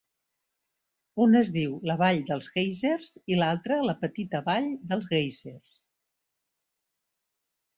[1.25, 5.77] Un es diu la vall dels Guèisers, i l'altre la Petita vall dels Guèisers.